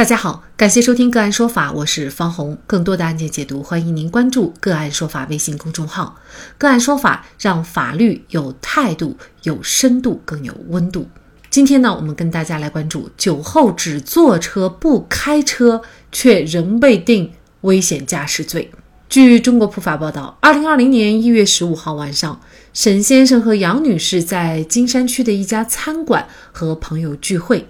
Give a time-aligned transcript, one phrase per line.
[0.00, 2.56] 大家好，感谢收听个案说法，我是方红。
[2.66, 6.16] 更多的案件解读，欢迎您关注个案说法微信公众号。
[6.56, 11.06] 个案说法让法律有态度、有深度、更有温度。
[11.50, 17.30] 今天呢，我们跟大家来关注酒后只坐车不开车，却仍被定
[17.60, 18.70] 危险驾驶罪。
[19.10, 22.40] 据中国普法报道，二零二零年一月十五号晚上，
[22.72, 27.68] 沈先生和杨女士在金山区的一家餐馆和朋友聚会。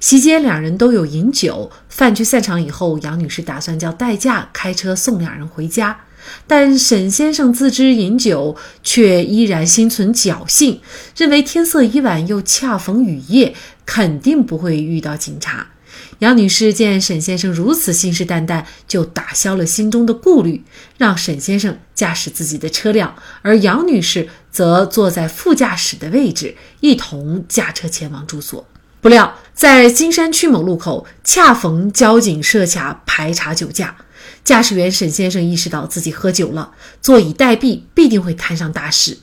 [0.00, 1.70] 席间，两人都有饮酒。
[1.90, 6.00] 饭局散场以后，杨女士打算叫代驾开车送两人回家，
[6.46, 10.80] 但沈先生自知饮酒，却依然心存侥幸，
[11.14, 15.66] 认为天色已晚，又恰逢雨夜，肯定不会遇到警察。
[16.20, 20.64] 杨女士见沈先生如此信誓旦旦，就打消了心中的顾虑，
[20.96, 28.66] 让沈先生驾驶自己的车辆，而杨女士则坐在副驾驶的位置，一同驾车前往住所。
[29.00, 33.96] 不料，在金山区某路口，恰逢交警设卡排查酒驾，
[34.44, 39.16] 驾驶员沈先生意识到自己喝酒了，坐以待毙，必定会摊上大事，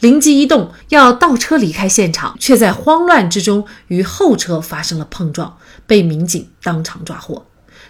[0.00, 7.46] 灵机一动，要倒车离开现场，却在慌乱之中与后车发生了碰撞，被民警当场抓获。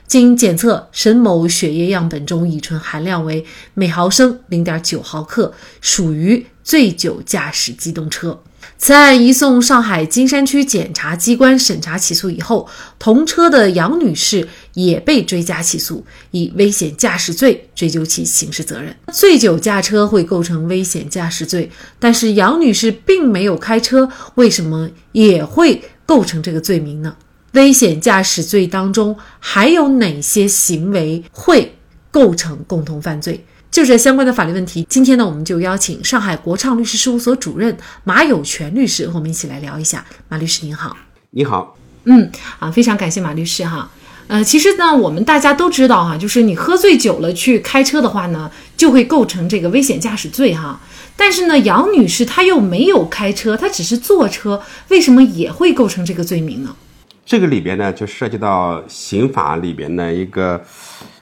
[0.06, 8.40] 经检测，沈某血液样本中乙醇含量为每毫升零点九毫克，属于醉酒驾驶机动车。
[8.78, 12.68] 此案移送上海金山区检察机关审查起诉以后，
[12.98, 18.94] 同车的杨女士也被追加起诉，以危险驾驶罪追究其刑事责任。
[19.12, 27.16] 醉酒驾车会构成危险驾驶罪，但是杨女士并没有开车，为什么也会构成这个罪名呢？
[27.52, 31.76] 危险驾驶罪当中还有哪些行为会
[32.10, 33.44] 构成共同犯罪？
[33.72, 40.04] 就这相关的法律问题，今天呢，我们就邀请上海国畅律师事务所主任马有权律师和我们一起来聊一下。
[40.28, 40.94] 马律师您好，
[41.30, 43.90] 你好，嗯，啊，非常感谢马律师哈。
[44.26, 50.78] 呃，其实呢，我们大家都知道哈，就是你喝醉酒了去开车的话呢，就会构成这个危险驾驶罪哈。
[51.16, 56.76] 但是呢，杨女士她又没有开车，她只是坐车，为什么也会构成这个罪名呢？
[57.24, 60.62] 这个里边呢，就涉及到刑法里边的一个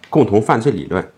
[0.08, 1.08] 共同犯罪理论。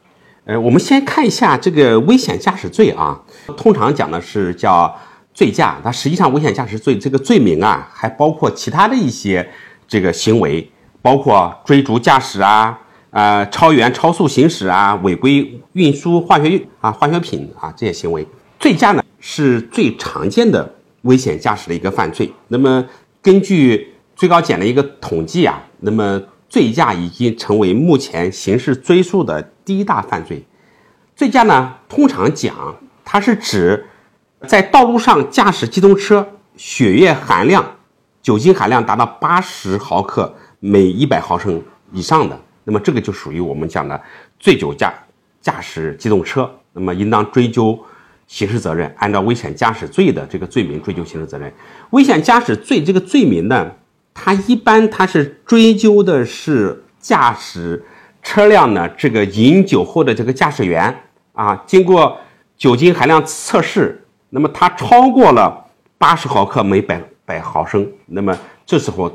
[0.44, 3.20] 呃，我们先看一下这个危险驾驶罪啊，
[3.56, 4.92] 通常讲的是叫
[5.32, 9.48] 醉驾，它实际上危险驾驶罪这个罪名啊，还包括其他的一些
[9.86, 10.68] 这个行为，
[11.00, 12.76] 包括追逐驾驶啊，
[13.10, 18.26] 呃，超员超速行驶啊，违规运输化学啊化学品啊这些行为。
[18.58, 22.32] 醉驾呢是最常见的危险驾驶的一个犯罪。
[22.48, 22.84] 那么
[23.22, 26.20] 根据最高检的一个统计啊，那么。
[26.48, 30.44] 醉驾已经成为目前刑事追诉的第一大犯罪。
[31.14, 33.86] 醉驾呢，通常讲，它是指
[34.46, 37.76] 在道路上驾驶机动车，血液含量、
[38.20, 41.62] 酒精含量达到八十毫克每一百毫升
[41.92, 44.00] 以上的，那么这个就属于我们讲的
[44.40, 44.92] 醉酒驾
[45.40, 47.78] 驾驶机动车，那么应当追究
[48.26, 51.52] 刑事责任，按照危险驾驶罪的这个罪名追究刑事责任。
[51.90, 53.70] 危险驾驶罪这个罪名呢？
[54.14, 57.82] 它一般它是追究的是驾驶
[58.22, 60.94] 车辆呢这个饮酒后的这个驾驶员
[61.32, 62.16] 啊，经过
[62.56, 65.66] 酒精含量测试，那么它超过了
[65.98, 69.10] 八十毫克每百百毫升，那么这时候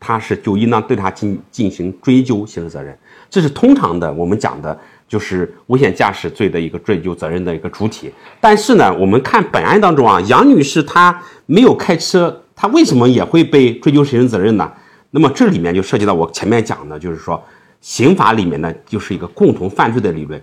[0.00, 2.96] 他是就应当对他进进行追究刑事责任，
[3.28, 8.12] 这是通常的我们讲的就是危险驾驶罪的一个追究责任的一个主体。
[8.40, 12.42] 但是呢，我们看本案当中啊，杨女士她没有开车。
[12.54, 14.72] 她为什么也会被追究刑事责任呢？
[15.10, 17.42] 那么这里面就涉及到我前面讲的，就是说
[17.80, 20.42] 刑法里面呢就是一个共同犯罪的理论。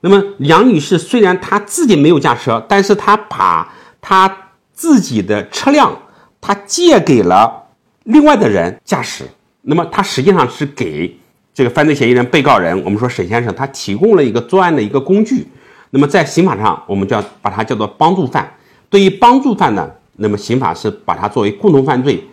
[0.00, 5.96] 那么杨女士虽然她自己没有驾车，但是她把她自己的车辆
[6.40, 7.64] 她借给了
[8.04, 9.24] 另外的人驾驶，
[9.62, 11.18] 那么她实际上是给
[11.52, 15.44] 这个犯罪嫌疑人、被告人，我们说沈先生，他提供了一个作案的一个工具。
[15.90, 18.48] 那么在刑法上，我们就要把它叫做帮助犯。
[18.88, 19.90] 对于帮助犯呢？
[20.20, 22.24] 那么刑法是把它作为共同犯罪，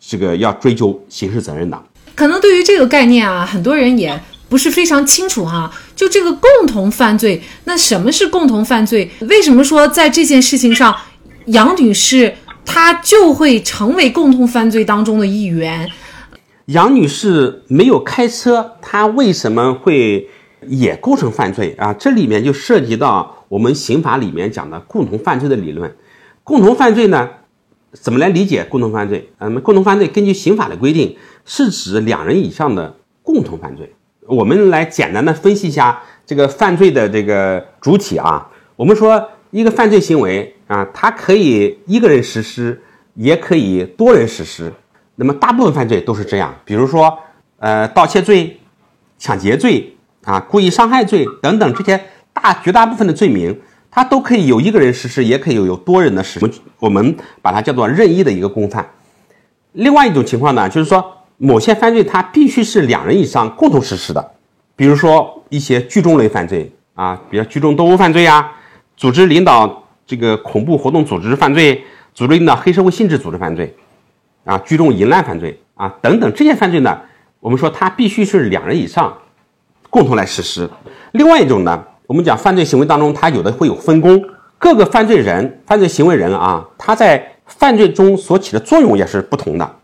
[0.00, 1.82] 这个要追究刑事责任的。
[2.14, 5.72] 可能对于这个概念啊，很多人也不是非常清楚哈。
[5.96, 9.10] 就这个共同犯罪，那什么是共同犯罪？
[9.22, 10.94] 为什么说在这件事情上，
[11.46, 12.34] 杨女士
[12.64, 15.88] 她就会成为共同犯罪当中的一员？
[16.66, 20.28] 杨女士没有开车，她为什么会
[20.66, 21.92] 也构成犯罪啊？
[21.92, 25.94] 这里面就涉及到我们刑法里面讲的共同犯罪的理论。
[26.42, 27.28] 共同犯罪呢，
[27.92, 29.30] 怎么来理解共同犯罪？
[29.38, 33.94] 那么共同犯罪根据刑法的规定，是指两人以上的共同犯罪。
[34.26, 38.50] 我们来简单的分析一下这个犯罪的这个主体啊。
[38.76, 42.80] 我们说一个犯罪行为啊，它可以一个人实施，
[43.14, 44.72] 也可以多人实施。
[45.16, 46.54] 那么大部分犯罪都是这样。
[46.64, 47.18] 比如说，
[47.58, 48.58] 呃盗窃罪、
[49.18, 49.94] 抢劫罪
[50.24, 52.02] 啊、故意伤害罪等等这些
[52.32, 53.60] 大绝大部分的罪名，
[53.90, 56.50] 它都可以有一个人实施，也可以有有多人的实施。
[56.80, 58.88] 我们把它叫做任意的一个共犯。
[59.72, 64.32] 另外一种情况呢，就是说某些犯罪它必须是两人以上共同实施的，
[64.76, 68.52] 比如说一些聚众类犯罪啊，比如聚众斗殴犯罪啊，
[68.96, 71.84] 组织领导这个恐怖活动组织犯罪，
[72.14, 73.74] 组织领导黑社会性质组织犯罪，
[74.44, 77.00] 啊，聚众淫乱犯罪啊等等这些犯罪呢，
[77.40, 79.12] 我们说它必须是两人以上
[79.90, 80.68] 共同来实施。
[81.12, 84.24] 另外一种呢，我们讲犯罪行为当中，它有的会有分工，
[84.58, 89.76] 各个犯罪人、犯罪行为人啊，他在犯罪中所起的作用也是不同的，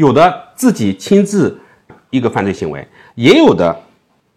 [0.00, 1.60] 有的自己亲自
[2.08, 3.78] 一个犯罪行为，也有的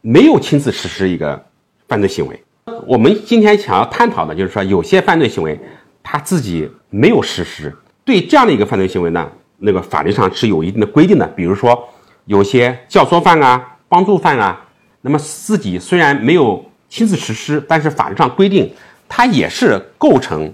[0.02, 1.42] 没有亲自实施一个
[1.88, 2.44] 犯罪行为。
[2.86, 5.58] 我们今天想要探讨的就是说，有些犯罪行为
[6.04, 7.74] 他自己没有实施，
[8.04, 9.26] 对这样的一个犯罪行为呢，
[9.60, 11.26] 那个法律上是有一定的规定的。
[11.28, 11.88] 比如说，
[12.26, 14.66] 有些教唆犯啊、帮助犯啊，
[15.00, 18.70] 那么自己虽然没有亲自实施，但是法律上规定
[19.08, 20.52] 他也是构成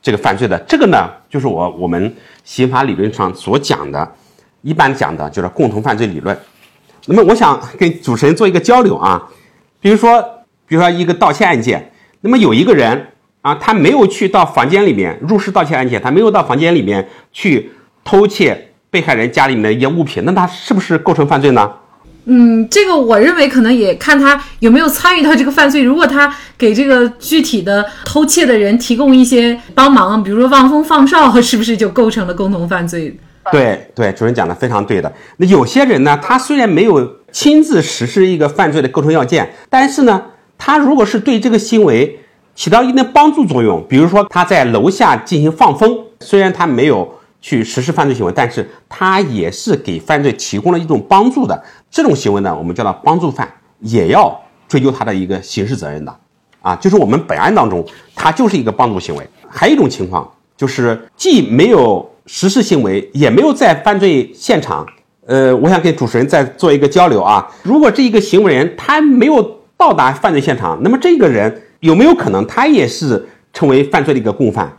[0.00, 0.58] 这个犯罪的。
[0.60, 4.14] 这个呢，就是我我们刑法理论上所讲的，
[4.62, 6.36] 一般讲的就是共同犯罪理论。
[7.06, 9.22] 那么我想跟主持人做一个交流啊，
[9.80, 10.20] 比如说，
[10.66, 11.92] 比如说一个盗窃案件，
[12.22, 13.06] 那么有一个人
[13.42, 17.70] 啊，他没有去到房间里面入室盗窃案件，他没有到房间里面去
[18.04, 21.70] 偷窃被害人家里面的一些物品，那他是不是构成犯罪呢？
[22.24, 25.80] 嗯，这个我认为可能也看他有没有参与到这个犯罪。
[25.80, 33.16] 如果他给这个具体的偷窃的人提供一些帮忙，比如说望风放哨，是不是就构成了共同犯罪？
[33.52, 35.12] 对对，主任讲的非常对的。
[35.36, 40.22] 那有些人呢，他虽然没有亲自实施一个犯罪的构成要件，但是呢，
[40.58, 42.18] 他如果是对这个行为
[42.54, 51.62] 起到一定的帮助作用，比如说他在楼下进行放风，虽然他没有去实施犯罪行为，但是他也是给犯罪提供了一种帮助的。
[51.90, 53.48] 这种行为呢，我们叫做帮助犯，
[53.80, 56.16] 也要追究他的一个刑事责任的。
[56.60, 59.24] 啊，就是我们本案当中，他就是一个帮助行为。
[59.48, 64.86] 还有一种情况，就是既没有实施行为，也没有在犯罪现场。
[65.26, 67.46] 呃，我想跟主持人再做一个交流啊。
[67.62, 74.70] 如果这一个行为人他没有到达犯罪现场，那么这个人有没有可能他也是成为犯罪的一个共犯？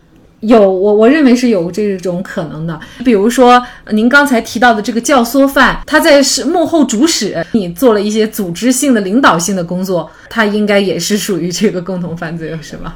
[0.41, 2.79] 有，我我认为是有这种可能的。
[3.03, 12.95] 比如说，您刚才提到的这个教唆犯，他在是幕后主使，你做了一些组织性的、领导性的工作，他应该也是属于这个共同犯罪，是吧？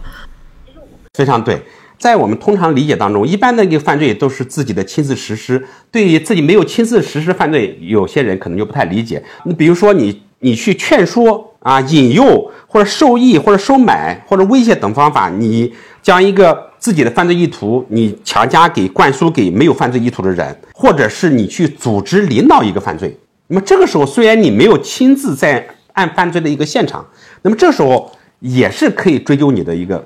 [1.16, 1.62] 非常对，
[2.02, 5.64] 在我们通常理解当中，一般的一个犯罪都是自己的亲自实施。
[5.92, 9.24] 对于自己没有亲自实施犯罪，有些人可能就不太理解。
[9.46, 15.72] 你比如说，你你去劝说啊、引诱或者授意或者收买或者威胁等方法，你
[16.02, 23.16] 将一个自己的犯罪意图，你强加给灌输给没有犯罪意图的人，或者是你去组织领导一个犯罪。
[23.46, 25.64] 那么这个时候，虽然你没有亲自在
[25.94, 27.06] 案犯罪的一个现场，
[27.44, 30.04] 那么这时候也是可以追究你的一个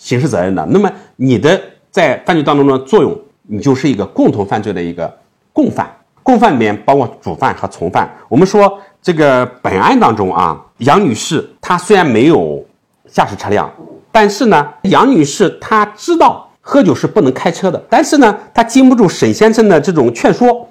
[0.00, 0.66] 刑事责任的。
[0.70, 1.60] 那么你的
[1.92, 5.16] 在犯罪当中的作用，你就是一个共同犯罪的一个
[5.52, 5.94] 共犯。
[6.22, 8.08] 共犯里面包括主犯和从犯。
[8.28, 12.64] 我们说这个本案当中啊，杨女士她虽然没有
[13.10, 13.68] 驾驶车辆，
[14.12, 20.68] 但是呢，杨女士她知道喝酒是不能开车的，但是呢，她经不住沈先生的这种劝说，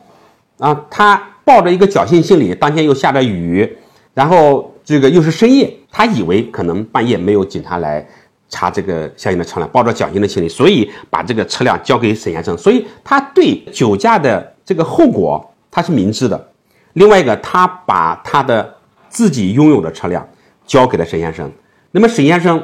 [0.59, 3.77] 啊，她抱着一个侥幸心理，当天又下着雨，
[4.13, 8.07] 然后这个又是深夜，她以为可能半夜没有警察来
[8.49, 16.51] 查这个相应的车辆，抱着侥幸的心理，所以把这个车辆交给沈先生，所以他对酒驾的这个后果他是明知的。
[16.93, 18.75] 另外一个，他把他的
[19.07, 20.27] 自己拥有的车辆
[20.65, 21.49] 交给了沈先生，
[21.91, 22.61] 那么沈先生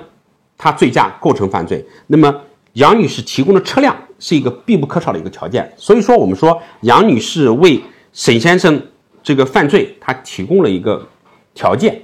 [0.57, 2.35] 他醉驾构成犯罪，那么
[2.73, 5.71] 杨女士提供的车辆是一个必不可少的一个条件。
[5.77, 8.81] 所以说，我们说杨女士为沈先生
[9.21, 11.07] 这个犯罪，她提供了一个
[11.53, 12.01] 条件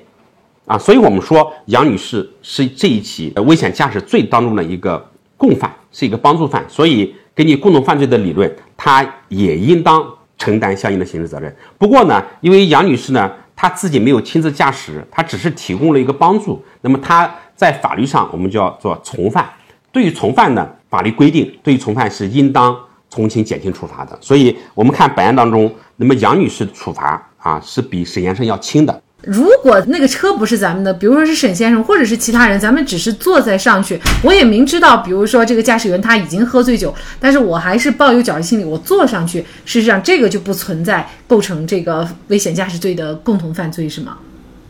[0.66, 5.04] 啊，所以我们说杨女士是这一起危险驾驶罪当中的一个
[5.36, 6.64] 共犯，是一个帮助犯。
[6.70, 10.06] 所以根据共同犯罪的理论，她也应当
[10.38, 11.54] 承担相应的刑事责任。
[11.78, 19.50] 不过呢，因为杨女士呢，她自己没有亲自驾驶，她只是提供了一个帮助，那么她在法律上我们叫做从犯。
[19.92, 22.78] 对于从犯呢，法律规定对于从犯是应当
[23.10, 24.18] 从轻减轻处罚的。
[24.22, 29.02] 所以我们看本案当中，那么杨女士的处罚啊是比沈先生要轻的。
[29.24, 44.18] 如果那个车不是咱们的，比如说是沈先生或者是其他人，咱们只是坐在上去，我也明知道，比如说这个驾驶员他已经喝醉酒，但是我还是抱有侥幸心理，我坐上去，事实上这个就不存在构成这个危险驾驶罪的共同犯罪，是吗？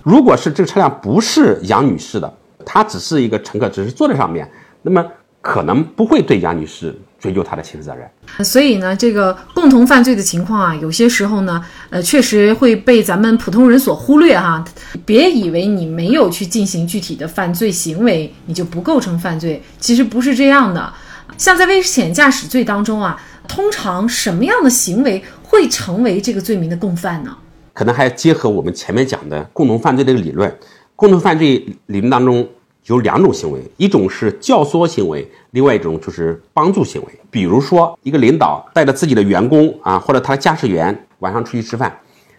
[0.03, 2.33] 如果是这个车辆不是杨女士的，
[2.65, 4.49] 她只是一个乘客，只是坐在上面，
[4.81, 5.05] 那么
[5.41, 8.09] 可能不会对杨女士追究她的刑事责任。
[8.45, 14.63] 所以呢，这个共同犯罪的情况啊，有些时候呢，呃，确实会被咱们普通人所忽略哈。
[15.05, 20.93] 别以为你没有去进行具体的犯罪行为，你就不构成犯罪，其实不是这样的。
[21.37, 27.35] 像在危险驾驶罪当中啊，通常什么样的行为会成为这个罪名的共犯呢？
[27.73, 30.55] 可能还要结合我们前面讲的共同犯罪这个理论。
[30.95, 32.47] 共同犯罪理论当中
[32.87, 37.07] 有两种行为，一种是教唆行为，另外一种就是帮助行为。
[37.29, 41.95] 比如说，一个领导带着自己的员工啊，或者他的驾驶员晚上出去吃饭，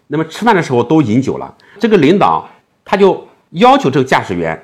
[0.09, 2.49] 那么吃饭的时候都饮酒了，这个领导
[2.85, 4.61] 他就要求这个驾驶员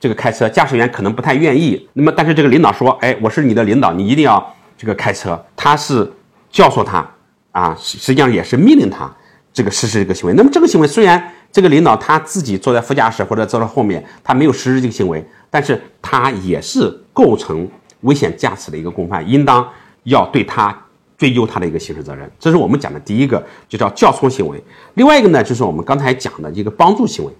[0.00, 6.10] 这个开车，驾驶员可能不太愿意，那么但是这个领导说，哎，我是你的领导，你一定要这个开车，他是
[6.50, 7.08] 教唆他
[7.52, 9.10] 啊，实际上也是命令他
[9.52, 10.34] 这个实施这个行为。
[10.34, 11.32] 那么这个行为虽然。
[11.52, 17.68] 这个领导他自己坐在副驾驶或者坐在后面，他没有实施这个行为，但是他也是构成
[18.02, 19.68] 危险驾驶的一个共犯，应当
[20.04, 20.76] 要对他
[21.18, 22.30] 追究他的一个刑事责任。
[22.38, 24.62] 这是我们讲的第一个，就叫教唆行为。
[24.94, 27.32] 另外一个呢，就是我们刚才讲的一个帮助行为，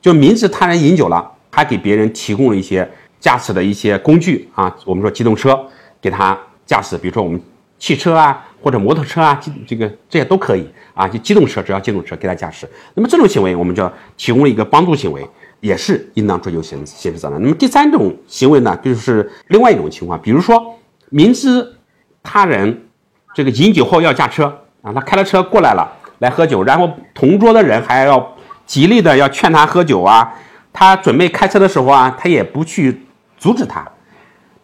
[0.00, 5.58] 就明知他人饮酒了，还给别人提供了一些驾驶的一些工具啊，我们说机动车
[6.00, 7.40] 给他驾驶，比如说我们
[7.78, 8.42] 汽车啊。
[8.62, 12.68] 或者摩托车啊，这个这些都可以啊，就机动车，只要机动车给他驾驶。
[12.94, 15.24] 那么这种行为，我们就提供了一个帮助行为，
[15.60, 17.40] 也是应当追究刑刑事责任。
[17.40, 20.74] 那么第三种行为呢，就是另外一种情况，比如说
[21.10, 21.76] 明知
[22.24, 22.88] 他人
[23.34, 24.52] 这个饮酒后要驾车
[24.82, 30.34] 啊，他开了车过来了，来喝酒，然后同桌的人还要极力的要劝他喝酒啊，
[30.72, 33.02] 他准备开车的时候啊，他也不去
[33.38, 33.86] 阻止他。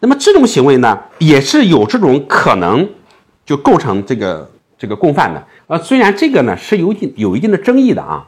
[0.01, 2.89] 那么这种行为呢，也是有这种可能。
[3.45, 8.25] 就构成这个这个共犯的，呃，虽然这个呢是有一定有一定的争议的啊，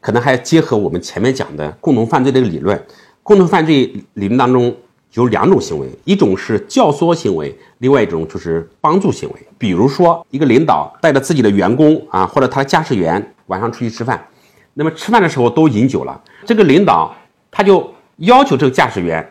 [0.00, 2.82] 可能还要结合我们前面讲的共同犯罪这个理论。
[3.22, 4.74] 共同犯罪理论当中
[5.12, 9.34] 有两种行为，一种是教唆行为，另外一种就是帮助行为。
[9.58, 14.26] 比如说，一个领导带着自己的员工啊，或者他的驾驶员晚上出去吃饭，
[14.72, 17.14] 那么吃饭的时候都饮酒了，这个领导
[17.50, 19.26] 他就要求这个驾驶员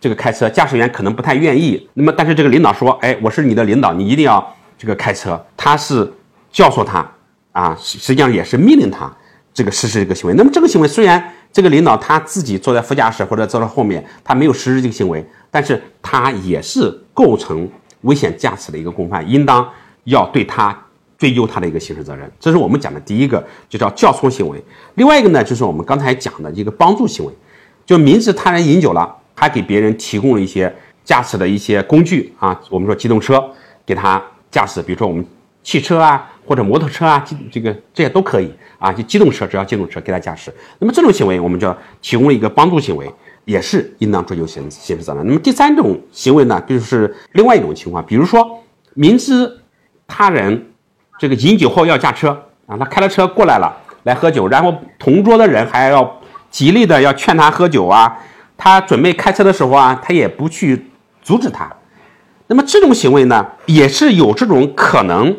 [0.00, 4.54] 这个开车，驾驶员可能不太愿意，那么但是这个领导说，哎，我是你的领导，你一定要。
[4.80, 6.10] 这个开车，他是
[6.50, 7.06] 教唆他
[7.52, 9.14] 啊，实际上也是命令他
[9.52, 10.34] 这个实施这个行为。
[10.34, 11.22] 那么这个行为虽然
[11.52, 17.68] 这个领导他自己坐在副驾驶或者坐在后面，他没有实施这个行为，但是他也是构成
[18.02, 19.68] 危险驾驶的一个共犯，应当
[20.04, 20.74] 要对他
[21.18, 22.32] 追究他的一个刑事责任。
[22.40, 24.64] 这是我们讲的第一个，就叫教唆行为。
[24.94, 27.32] 另外一个呢，就是我们刚才讲的一个帮助行为，
[27.84, 33.44] 就明知他人饮酒了，还给别人提供了一些驾驶的一些工具啊，我们说机动车
[33.84, 34.22] 给他。
[34.50, 35.24] 驾驶，比如说我们
[35.62, 40.52] 汽车啊，或者摩托车啊，这个这些都可以啊，就机动车，只要机动车给他驾驶。
[40.78, 43.12] 那么这种行为，我们就提供了一个帮助行为，
[43.44, 45.26] 也是应当追究刑刑事责任。
[45.26, 48.62] 那么第三种行为呢，就是另外一种情况，比如说
[48.94, 49.60] 明知
[50.06, 50.72] 他人
[51.18, 52.30] 这个饮酒后要驾车
[52.66, 58.18] 啊，他开了车过来了，来喝酒，然后同桌的人还要极力的要劝他喝酒啊，
[58.56, 60.86] 他准备开车的时候啊，他也不去
[61.22, 61.70] 阻止他。
[62.50, 65.36] 那么这种行为呢，也是有这种可能，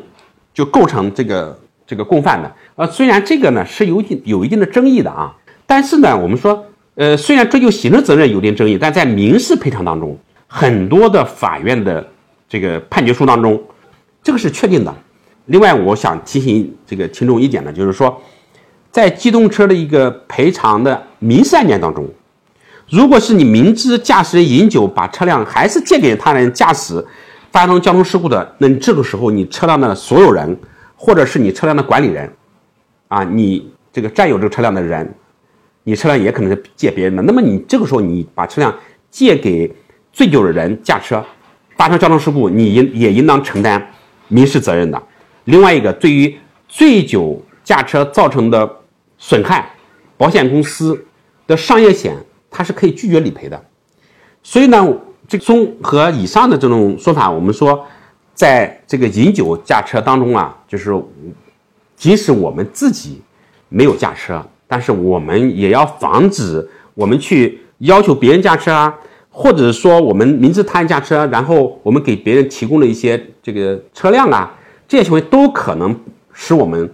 [0.53, 2.49] 就构成这个这个共犯的。
[2.77, 5.35] 呃，虽然这个呢是有一有一定的争议的啊，
[5.67, 6.65] 但是呢，我们说，
[6.95, 12.07] 呃，虽然追究刑事责任有点争议，但在民事赔偿当中，很多的法院的
[12.47, 13.61] 这个判决书当中，
[14.23, 14.95] 这个是确定的。
[15.47, 18.21] 另外，我想提醒这个听众一点呢，就是说，
[18.89, 22.07] 在机动车的一个赔偿的民事案件当中。
[22.91, 27.03] 如果是你明知驾驶人饮酒，把车辆还是借给他人驾驶，
[27.49, 30.59] 发生交通事故的，那你这个时候你车辆的所有人，
[30.97, 32.29] 或者是你车辆的管理人，
[33.07, 35.09] 啊，你这个占有这个车辆的人，
[35.85, 38.77] 你车辆也可能是借别人的，那么你这个时候你把车辆
[39.09, 39.73] 借给
[40.11, 41.23] 醉酒的人驾车，
[41.77, 43.89] 发生交通事故，你应也应当承担
[44.27, 45.01] 民事责任的。
[45.45, 48.69] 另外一个，对于醉酒驾车造成的
[49.17, 49.71] 损害，
[50.17, 51.05] 保险公司
[51.47, 52.13] 的商业险。
[52.53, 53.59] 他是可以拒绝理赔的，
[54.43, 54.85] 所以呢，
[55.25, 57.87] 这综合以上的这种说法，我们说，
[58.33, 60.93] 在这个饮酒驾车当中啊，就是
[61.95, 63.21] 即使我们自己
[63.69, 68.93] 没有驾车，但是我们也要防止我们去要求别人驾车啊，
[69.29, 74.53] 或者说我们明知他人驾车，然后我们给别人提供了一些这个车辆啊，
[74.89, 75.97] 这些行为都可能
[76.33, 76.91] 使我们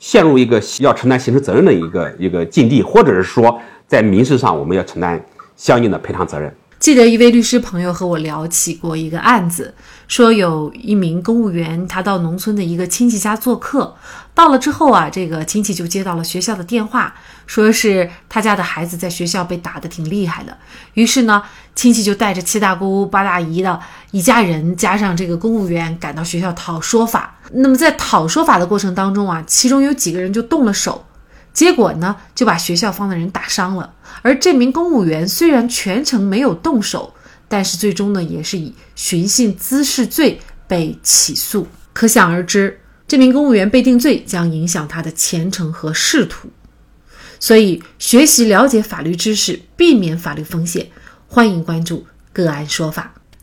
[0.00, 3.56] 陷入一个要承担刑事责任的一个一个境地，或者是说。
[3.86, 5.24] 在民事上，我们要承担
[5.56, 6.54] 相应的赔偿责任。
[6.80, 9.72] 记得一位律师朋友和我聊起过一个案子，
[10.06, 13.96] 说有一名公务员，他到农村的一个亲戚家做客，
[14.34, 17.14] 到了之后啊，这个亲戚就接到了学校的电话，
[17.46, 20.54] 说是他家的孩子在学校被打得挺厉害的。
[20.92, 21.42] 于是呢，
[21.74, 27.34] 亲戚就带着七大姑八大姨的一家人，加上这个公务员赶到学校讨说法。
[27.52, 31.02] 那么在讨说法的过程当中啊，其中有几个人就动了手。
[31.54, 33.94] 结果呢，就把学校方的人打伤了。
[34.20, 37.14] 而这名公务员虽然全程没有动手，
[37.48, 41.66] 但是最终呢，也是以寻衅滋事罪被起诉。
[41.92, 46.50] 可想而知，这名公务员被定罪将影响他的前程和仕途。
[47.38, 50.88] 所以，学习了解法律知识，避免法律风险。
[51.28, 53.13] 欢迎关注个案说法。